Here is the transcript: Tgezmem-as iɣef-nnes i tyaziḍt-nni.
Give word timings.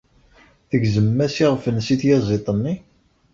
Tgezmem-as 0.69 1.35
iɣef-nnes 1.45 1.87
i 1.93 1.95
tyaziḍt-nni. 2.01 2.73